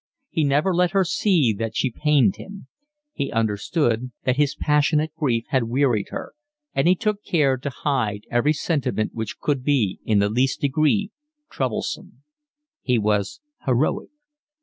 [0.31, 2.65] He never let her see that she pained him.
[3.13, 6.33] He understood that his passionate grief had wearied her,
[6.73, 11.11] and he took care to hide every sentiment which could be in the least degree
[11.51, 12.23] troublesome.
[12.81, 14.09] He was heroic.